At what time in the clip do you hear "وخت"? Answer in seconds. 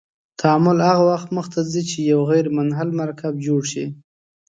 1.11-1.27